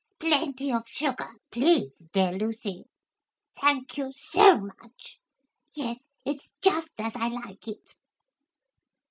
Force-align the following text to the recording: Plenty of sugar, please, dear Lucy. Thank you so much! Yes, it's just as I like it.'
Plenty 0.17 0.71
of 0.71 0.87
sugar, 0.87 1.29
please, 1.51 1.91
dear 2.11 2.31
Lucy. 2.31 2.85
Thank 3.55 3.97
you 3.99 4.11
so 4.11 4.57
much! 4.59 5.19
Yes, 5.75 6.07
it's 6.25 6.53
just 6.59 6.93
as 6.99 7.15
I 7.15 7.27
like 7.27 7.67
it.' 7.67 7.93